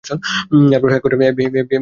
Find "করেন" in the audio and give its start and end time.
1.03-1.19